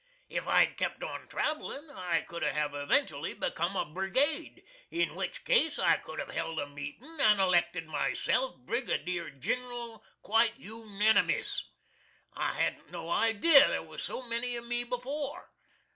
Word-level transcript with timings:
If 0.29 0.47
I'd 0.47 0.77
kept 0.77 1.03
on 1.03 1.27
travelin' 1.27 1.91
I 1.91 2.25
should 2.27 2.41
hav 2.41 2.71
eventooaly 2.71 3.39
becum 3.39 3.75
a 3.75 3.85
Brigade, 3.85 4.63
in 4.89 5.13
which 5.13 5.45
case 5.45 5.77
I 5.77 5.97
could 5.97 6.17
have 6.17 6.31
held 6.31 6.59
a 6.59 6.65
meetin' 6.65 7.19
and 7.21 7.39
elected 7.39 7.85
myself 7.85 8.57
Brigadeer 8.65 9.29
ginral 9.39 10.01
quite 10.23 10.57
unanimiss. 10.59 11.65
I 12.33 12.53
hadn't 12.53 12.89
no 12.89 13.11
idea 13.11 13.67
there 13.67 13.83
was 13.83 14.01
so 14.01 14.23
many 14.27 14.55
of 14.55 14.65
me 14.65 14.83
before. 14.83 15.51